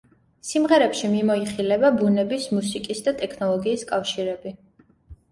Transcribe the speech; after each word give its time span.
სიმღერებში 0.51 1.09
მიმოიხილება 1.15 1.91
ბუნების, 1.99 2.47
მუსიკის 2.57 3.01
და 3.09 3.13
ტექნოლოგიის 3.19 3.83
კავშირები. 3.93 4.55